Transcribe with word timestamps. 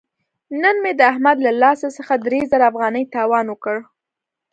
نن 0.61 0.75
مې 0.83 0.91
د 0.99 1.01
احمد 1.11 1.37
له 1.45 1.51
لاس 1.61 1.79
څخه 1.97 2.13
درې 2.25 2.39
زره 2.51 2.65
افغانۍ 2.71 3.03
تاوان 3.15 3.45
وکړ. 3.49 3.77